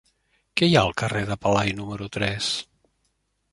[0.61, 2.51] Què hi ha al carrer de Pelai número tres?